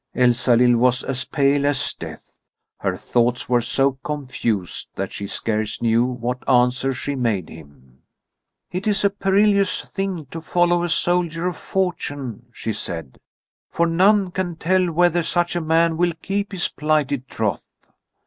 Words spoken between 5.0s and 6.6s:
she scarce knew what